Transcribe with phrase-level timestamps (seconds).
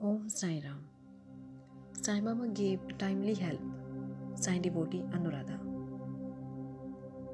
[0.00, 0.82] Om Sai Ram.
[2.00, 3.60] Sai Baba gave timely help.
[4.36, 5.58] Sai devotee Anuradha.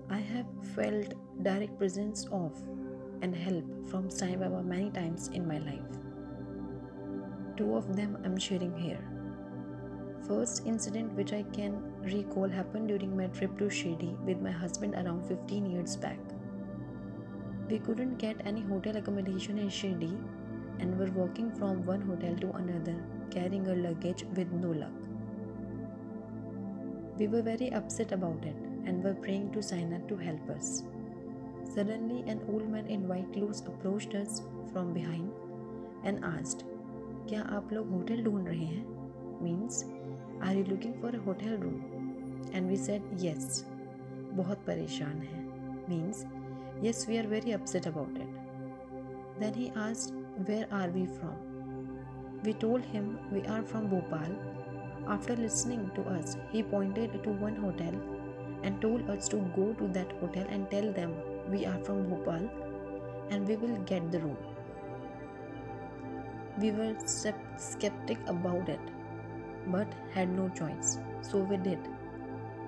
[0.09, 2.63] I have felt direct presence of
[3.21, 5.99] and help from Sai Baba many times in my life.
[7.59, 9.05] Two of them I'm sharing here.
[10.27, 14.95] First incident which I can recall happened during my trip to Shirdi with my husband
[14.95, 16.19] around 15 years back.
[17.69, 20.17] We couldn't get any hotel accommodation in Shirdi
[20.80, 22.96] and were walking from one hotel to another
[23.32, 24.92] carrying our luggage with no luck.
[27.18, 28.56] We were very upset about it
[28.86, 30.84] and were praying to Sainath to help us.
[31.76, 34.42] Suddenly, an old man in white clothes approached us
[34.72, 35.32] from behind
[36.04, 36.64] and asked,
[37.30, 39.84] क्या आप लोग hotel ढूंढ रहे हैं means
[40.44, 43.64] are you looking for a hotel room and we said yes
[44.40, 45.42] बहुत परेशान है
[45.90, 46.26] means
[46.86, 51.37] yes we are very upset about it then he asked Where are we from?
[52.43, 54.35] We told him we are from Bhopal.
[55.07, 57.95] After listening to us, he pointed to one hotel
[58.65, 61.15] and told us to go to that hotel and tell them
[61.49, 62.51] we are from Bhopal
[63.31, 64.37] and we will get the room.
[66.59, 68.81] We were skeptic about it
[69.69, 71.79] but had no choice, so we did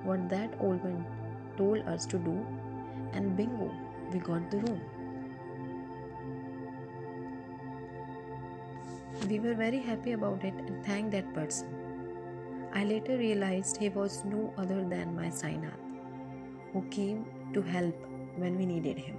[0.05, 1.05] what that old man
[1.57, 2.47] told us to do,
[3.13, 3.73] and bingo,
[4.13, 4.81] we got the room.
[9.29, 11.69] We were very happy about it and thanked that person.
[12.73, 15.81] I later realized he was no other than my Sainath,
[16.73, 19.17] who came to help when we needed him.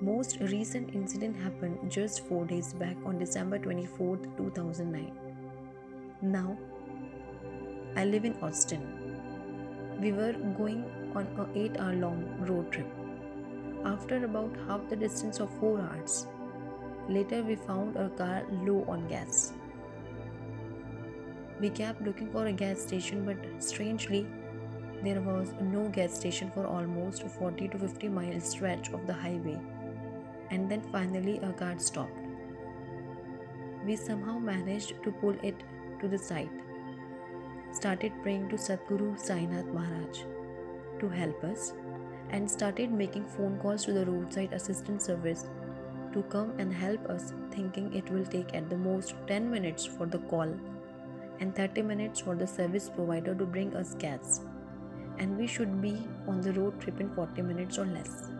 [0.00, 5.12] Most recent incident happened just 4 days back on December 24, 2009.
[6.20, 6.58] Now,
[7.96, 8.82] I live in Austin.
[10.02, 10.84] We were going
[11.14, 12.88] on a 8 hour long road trip.
[13.86, 16.26] After about half the distance of 4 hours,
[17.08, 19.52] Later, we found our car low on gas.
[21.60, 24.26] We kept looking for a gas station, but strangely,
[25.02, 29.60] there was no gas station for almost 40 to 50 mile stretch of the highway.
[30.50, 32.12] And then finally, our car stopped.
[33.84, 35.62] We somehow managed to pull it
[36.00, 36.48] to the side.
[37.72, 40.20] Started praying to Sadguru Sainath Maharaj
[41.00, 41.74] to help us
[42.30, 45.48] and started making phone calls to the roadside assistance service
[46.14, 50.06] to come and help us, thinking it will take at the most 10 minutes for
[50.06, 50.52] the call
[51.40, 54.40] and 30 minutes for the service provider to bring us gas,
[55.18, 58.30] and we should be on the road trip in 40 minutes or less.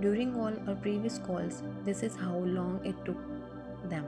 [0.00, 3.18] During all our previous calls, this is how long it took
[3.90, 4.06] them.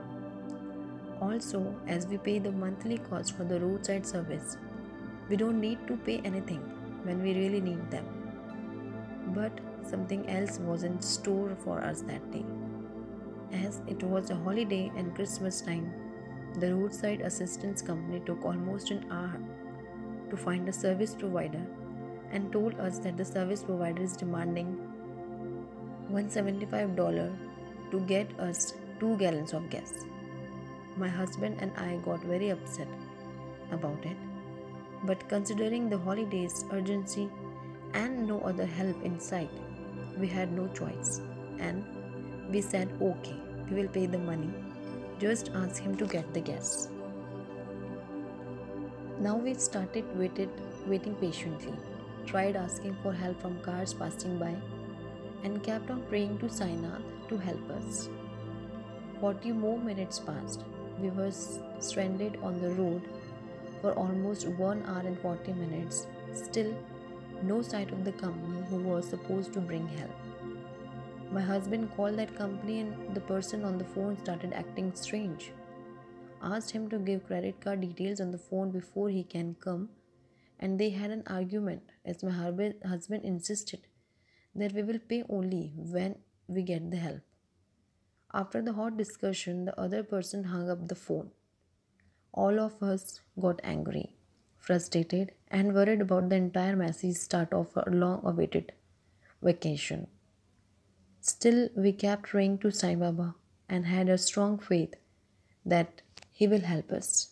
[1.21, 4.57] Also, as we pay the monthly cost for the roadside service,
[5.29, 6.59] we don't need to pay anything
[7.03, 8.05] when we really need them.
[9.35, 9.51] But
[9.87, 12.45] something else was in store for us that day.
[13.51, 15.93] As it was a holiday and Christmas time,
[16.59, 19.39] the roadside assistance company took almost an hour
[20.29, 21.65] to find a service provider
[22.31, 24.77] and told us that the service provider is demanding
[26.11, 27.35] $175
[27.91, 30.05] to get us 2 gallons of gas.
[30.97, 32.87] My husband and I got very upset
[33.71, 34.17] about it,
[35.03, 37.29] but considering the holidays urgency
[37.93, 39.49] and no other help in sight,
[40.17, 41.21] we had no choice
[41.59, 41.83] and
[42.49, 43.35] we said, okay,
[43.69, 44.51] we will pay the money.
[45.19, 46.89] Just ask him to get the gas.
[49.19, 50.49] Now we started waited
[50.85, 51.73] waiting patiently,
[52.25, 54.55] tried asking for help from cars passing by,
[55.43, 58.09] and kept on praying to Sainath to help us.
[59.21, 60.65] 40 more minutes passed.
[60.99, 61.31] We were
[61.79, 63.01] stranded on the road
[63.81, 66.07] for almost 1 hour and 40 minutes.
[66.33, 66.75] Still,
[67.43, 70.11] no sight of the company who was supposed to bring help.
[71.31, 75.51] My husband called that company and the person on the phone started acting strange.
[76.41, 79.89] Asked him to give credit card details on the phone before he can come
[80.59, 83.87] and they had an argument as my husband insisted
[84.55, 86.15] that we will pay only when
[86.47, 87.21] we get the help.
[88.33, 91.31] After the hot discussion, the other person hung up the phone.
[92.33, 94.12] All of us got angry
[94.63, 98.71] frustrated, and worried about the entire messy start of a long awaited
[99.41, 100.07] vacation.
[101.19, 103.35] Still, we kept praying to Sai Baba
[103.67, 104.95] and had a strong faith
[105.65, 106.01] that
[106.31, 107.29] He will help us.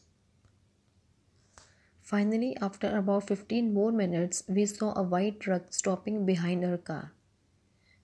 [2.01, 7.13] Finally, after about 15 more minutes, we saw a white truck stopping behind our car.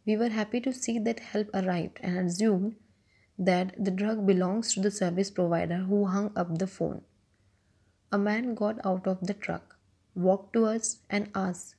[0.06, 2.78] We were happy to see that help arrived and assumed
[3.38, 7.02] that the truck belongs to the service provider who hung up the phone.
[8.12, 9.78] A man got out of the truck,
[10.16, 11.76] walked to us, and asked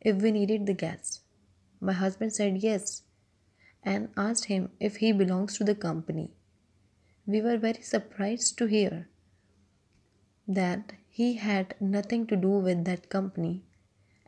[0.00, 1.20] if we needed the gas.
[1.80, 3.02] My husband said yes
[3.82, 6.30] and asked him if he belongs to the company.
[7.26, 9.08] We were very surprised to hear
[10.48, 13.64] that he had nothing to do with that company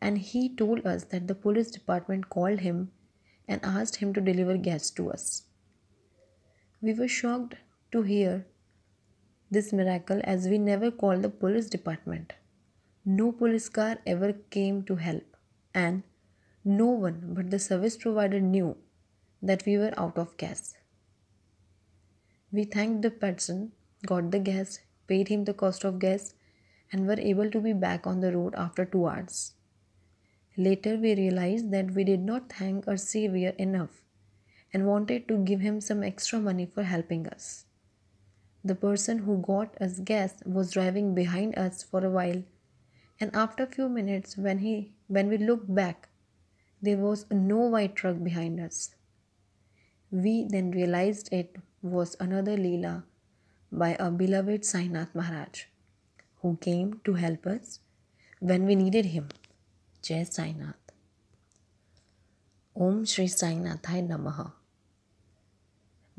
[0.00, 2.90] and he told us that the police department called him
[3.46, 5.44] and asked him to deliver gas to us.
[6.80, 7.56] We were shocked
[7.92, 8.46] to hear
[9.50, 12.34] this miracle as we never called the police department.
[13.04, 15.36] No police car ever came to help,
[15.74, 16.02] and
[16.64, 18.76] no one but the service provider knew
[19.42, 20.76] that we were out of gas.
[22.52, 23.72] We thanked the person,
[24.06, 26.34] got the gas, paid him the cost of gas,
[26.92, 29.52] and were able to be back on the road after two hours.
[30.56, 34.02] Later, we realized that we did not thank our Savior enough
[34.72, 37.64] and wanted to give him some extra money for helping us.
[38.68, 42.42] The person who got us gas was driving behind us for a while,
[43.18, 46.10] and after a few minutes, when, he, when we looked back,
[46.82, 48.90] there was no white truck behind us.
[50.10, 53.04] We then realized it was another Leela
[53.72, 55.64] by our beloved Sainath Maharaj,
[56.42, 57.80] who came to help us
[58.38, 59.28] when we needed him.
[60.02, 60.92] Jai Sainath.
[62.76, 64.52] Om Shri Sainathai Namaha.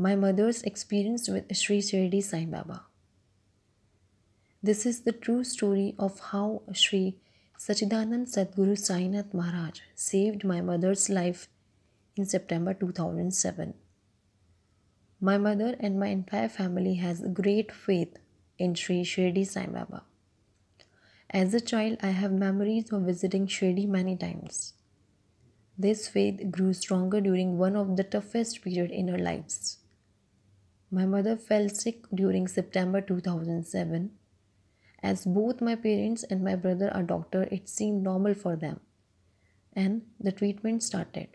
[0.01, 2.83] My mother's experience with Sri Shirdi Sai Baba.
[4.63, 7.17] This is the true story of how Sri
[7.59, 11.49] Sachidanand Sadguru Sainath Maharaj saved my mother's life
[12.15, 13.73] in September 2007.
[15.19, 18.19] My mother and my entire family has great faith
[18.57, 20.03] in Sri Shirdi Sai Baba.
[21.29, 24.75] As a child, I have memories of visiting Shirdi many times.
[25.77, 29.75] This faith grew stronger during one of the toughest periods in our lives.
[30.91, 34.09] My mother fell sick during September 2007.
[35.03, 38.80] As both my parents and my brother are doctor, it seemed normal for them,
[39.74, 41.27] and the treatment started.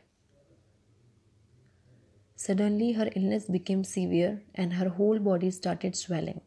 [2.34, 6.40] Suddenly, her illness became severe and her whole body started swelling,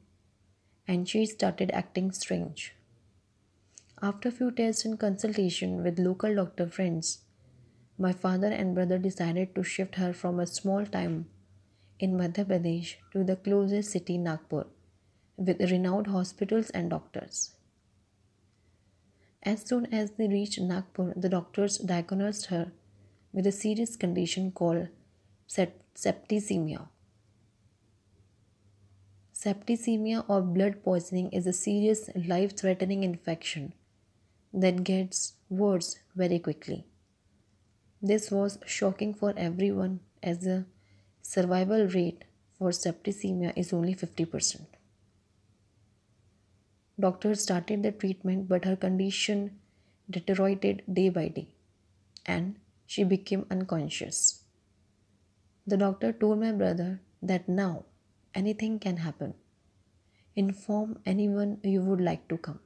[0.86, 2.75] and she started acting strange.
[4.01, 7.21] After few tests and consultation with local doctor friends,
[7.98, 11.25] my father and brother decided to shift her from a small town
[11.99, 14.65] in Madhya Pradesh to the closest city Nagpur
[15.35, 17.55] with renowned hospitals and doctors.
[19.44, 22.71] As soon as they reached Nagpur, the doctors diagnosed her
[23.31, 24.88] with a serious condition called
[25.47, 26.88] septicemia.
[29.33, 33.73] Septicemia or blood poisoning is a serious life threatening infection
[34.53, 36.85] that gets worse very quickly.
[38.01, 40.65] This was shocking for everyone as the
[41.29, 42.24] survival rate
[42.57, 44.62] for septicemia is only 50%.
[47.00, 49.59] Doctors started the treatment, but her condition
[50.09, 51.50] deteriorated day by day
[52.25, 54.44] and she became unconscious.
[55.65, 57.83] The doctor told my brother that now
[58.33, 59.33] anything can happen.
[60.35, 62.59] Inform anyone you would like to come.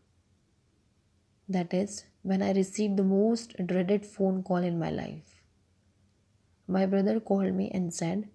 [1.50, 5.42] That is when I received the most dreaded phone call in my life.
[6.68, 8.30] My brother called me and said,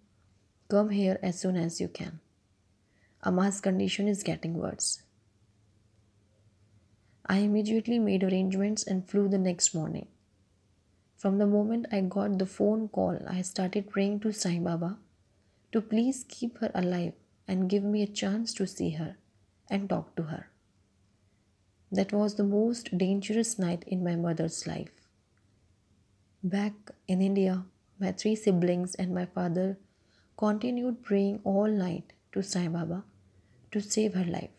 [0.68, 2.18] Come here as soon as you can.
[3.24, 5.02] Amma's condition is getting worse.
[7.24, 10.08] I immediately made arrangements and flew the next morning.
[11.16, 14.98] From the moment I got the phone call, I started praying to Sai Baba
[15.72, 17.14] to please keep her alive
[17.46, 19.16] and give me a chance to see her
[19.70, 20.48] and talk to her.
[21.92, 24.90] That was the most dangerous night in my mother's life.
[26.42, 26.74] Back
[27.06, 27.64] in India,
[28.00, 29.78] my three siblings and my father
[30.38, 33.04] continued praying all night to Sai Baba
[33.72, 34.50] to save her life.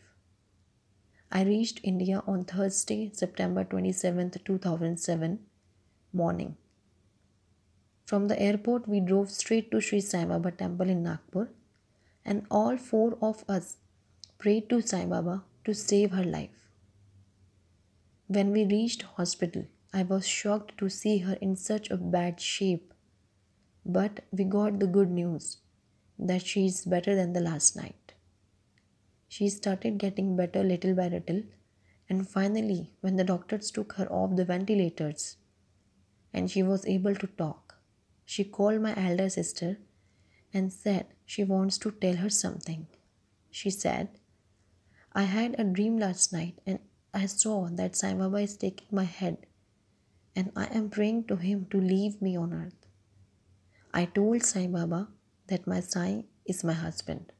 [1.31, 5.39] I reached India on Thursday, September 27, 2007
[6.13, 6.57] morning.
[8.07, 11.49] From the airport, we drove straight to Sri Sai Baba temple in Nagpur,
[12.25, 13.77] and all four of us
[14.39, 16.71] prayed to Sai Baba to save her life.
[18.25, 22.95] When we reached hospital, I was shocked to see her in such a bad shape.
[23.85, 25.57] But we got the good news
[26.19, 28.13] that she is better than the last night.
[29.27, 31.43] She started getting better little by little,
[32.09, 35.37] and finally, when the doctors took her off the ventilators,
[36.33, 37.75] and she was able to talk.
[38.25, 39.77] She called my elder sister
[40.53, 42.87] and said she wants to tell her something.
[43.49, 44.09] She said,
[45.13, 46.79] I had a dream last night and
[47.13, 49.47] I saw that Sai Baba is taking my head
[50.35, 52.85] and I am praying to him to leave me on earth.
[53.93, 55.07] I told Sai Baba
[55.47, 57.31] that my Sai is my husband.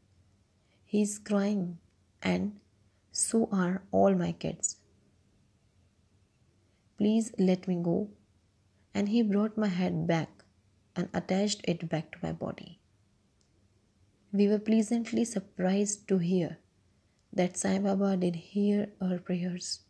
[0.85, 1.79] He is crying
[2.21, 2.59] and
[3.11, 4.77] so are all my kids.
[6.97, 8.09] Please let me go
[8.93, 10.29] and he brought my head back
[10.95, 12.79] and attached it back to my body.
[14.31, 16.57] We were pleasantly surprised to hear
[17.33, 19.81] that Sai Baba did hear our prayers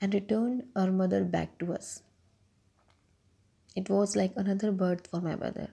[0.00, 2.02] and returned our mother back to us.
[3.74, 5.70] It was like another birth for my mother.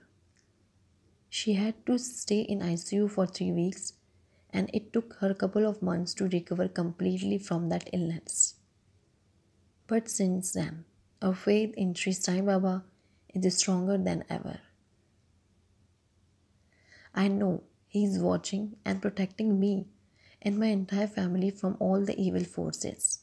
[1.32, 3.92] She had to stay in ICU for three weeks,
[4.52, 8.56] and it took her a couple of months to recover completely from that illness.
[9.86, 10.84] But since then,
[11.22, 12.82] our faith in Sri Sai Baba
[13.32, 14.58] is stronger than ever.
[17.14, 19.86] I know He is watching and protecting me
[20.42, 23.20] and my entire family from all the evil forces.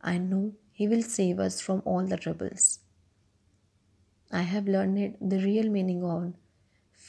[0.00, 2.78] I know He will save us from all the troubles.
[4.32, 6.34] I have learned the real meaning of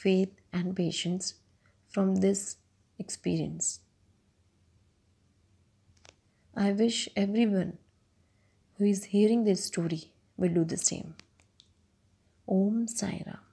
[0.02, 1.34] faith and patience
[1.88, 2.56] from this
[2.98, 3.80] experience.
[6.54, 7.78] I wish everyone
[8.76, 11.14] who is hearing this story will do the same.
[12.46, 13.47] Om Sai Ram.